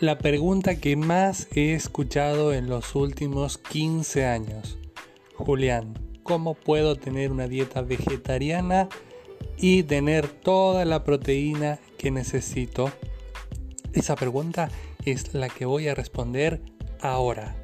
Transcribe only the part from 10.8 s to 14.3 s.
la proteína que necesito? Esa